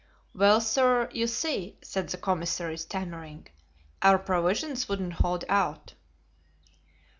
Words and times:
"Well, 0.33 0.61
sir, 0.61 1.09
you 1.11 1.27
see," 1.27 1.77
said 1.83 2.09
the 2.09 2.17
commissary, 2.17 2.75
stammering, 2.75 3.49
"our 4.01 4.17
provisions 4.17 4.89
wouldn't 4.89 5.13
hold 5.13 5.45
out." 5.47 5.93